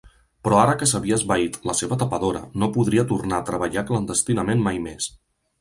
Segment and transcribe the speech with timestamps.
[0.45, 4.83] Però ara que s'havia esvaït la seva tapadora, no podria tornar a treballar clandestinament mai
[4.91, 5.13] més.